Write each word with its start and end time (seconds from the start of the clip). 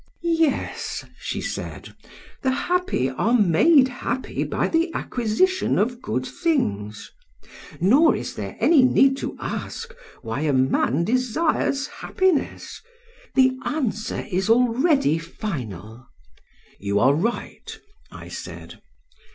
"'Yes,' 0.23 1.05
she 1.19 1.41
said, 1.41 1.95
'the 2.41 2.49
happy 2.51 3.07
are 3.11 3.37
made 3.37 3.87
happy 3.87 4.43
by 4.43 4.67
the 4.67 4.91
acquisition 4.95 5.77
of 5.77 6.01
good 6.01 6.25
things. 6.25 7.11
Nor 7.79 8.15
is 8.15 8.33
there 8.33 8.57
any 8.59 8.81
need 8.81 9.15
to 9.17 9.37
ask 9.39 9.93
why 10.23 10.39
a 10.41 10.53
man 10.53 11.03
desires 11.03 11.85
happiness; 11.85 12.81
the 13.35 13.55
answer 13.63 14.25
is 14.31 14.49
already 14.49 15.19
final.' 15.19 16.07
"'You 16.79 16.97
are 16.99 17.13
right,' 17.13 17.79
I 18.11 18.27
said. 18.27 18.81